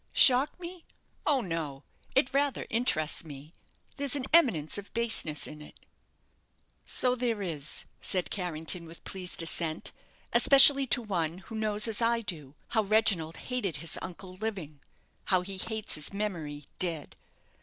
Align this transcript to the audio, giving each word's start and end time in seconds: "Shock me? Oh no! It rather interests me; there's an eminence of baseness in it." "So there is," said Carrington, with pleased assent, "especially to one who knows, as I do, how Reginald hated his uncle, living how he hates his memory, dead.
"Shock 0.13 0.59
me? 0.59 0.83
Oh 1.27 1.41
no! 1.41 1.83
It 2.15 2.33
rather 2.33 2.65
interests 2.71 3.23
me; 3.23 3.53
there's 3.97 4.15
an 4.15 4.25
eminence 4.33 4.79
of 4.79 4.91
baseness 4.95 5.45
in 5.45 5.61
it." 5.61 5.79
"So 6.85 7.13
there 7.13 7.43
is," 7.43 7.85
said 8.01 8.31
Carrington, 8.31 8.87
with 8.87 9.03
pleased 9.03 9.43
assent, 9.43 9.91
"especially 10.33 10.87
to 10.87 11.03
one 11.03 11.37
who 11.37 11.53
knows, 11.55 11.87
as 11.87 12.01
I 12.01 12.21
do, 12.21 12.55
how 12.69 12.81
Reginald 12.81 13.35
hated 13.37 13.75
his 13.75 13.99
uncle, 14.01 14.37
living 14.37 14.79
how 15.25 15.41
he 15.41 15.57
hates 15.57 15.93
his 15.93 16.11
memory, 16.11 16.65
dead. 16.79 17.15